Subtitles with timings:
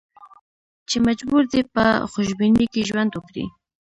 [0.89, 3.45] چې مجبور دي په خوشبینۍ کې ژوند وکړي.